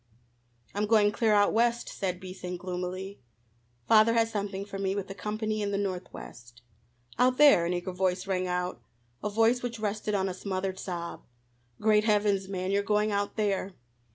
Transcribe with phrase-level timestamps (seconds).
[0.73, 3.21] "I'm going clear out West," said Beason gloomily.
[3.87, 6.63] "Father has something for me with a company in the Northwest."
[7.19, 8.81] "Out there!" an eager voice rang out,
[9.23, 11.21] a voice which rested on a smothered sob.
[11.79, 13.75] "Great heavens, man, you're going out there?